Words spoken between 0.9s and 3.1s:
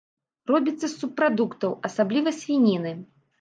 субпрадуктаў, асабліва свініны.